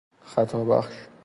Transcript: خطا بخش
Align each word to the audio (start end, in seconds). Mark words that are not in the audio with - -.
خطا 0.25 0.63
بخش 0.65 0.93